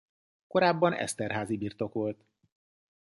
Korábban 0.47 0.93
Esterházy-birtok 0.93 1.93
volt. 1.93 2.25